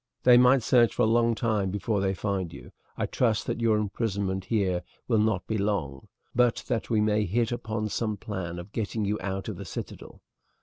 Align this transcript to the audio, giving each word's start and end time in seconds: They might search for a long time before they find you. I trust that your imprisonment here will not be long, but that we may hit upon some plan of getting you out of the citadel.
They 0.23 0.35
might 0.35 0.63
search 0.63 0.95
for 0.95 1.03
a 1.03 1.05
long 1.05 1.35
time 1.35 1.69
before 1.69 2.01
they 2.01 2.15
find 2.15 2.51
you. 2.51 2.71
I 2.97 3.05
trust 3.05 3.45
that 3.45 3.61
your 3.61 3.77
imprisonment 3.77 4.45
here 4.45 4.81
will 5.07 5.19
not 5.19 5.45
be 5.45 5.59
long, 5.59 6.07
but 6.33 6.63
that 6.67 6.89
we 6.89 6.99
may 6.99 7.25
hit 7.25 7.51
upon 7.51 7.87
some 7.89 8.17
plan 8.17 8.57
of 8.57 8.71
getting 8.71 9.05
you 9.05 9.19
out 9.21 9.47
of 9.47 9.57
the 9.57 9.63
citadel. 9.63 10.23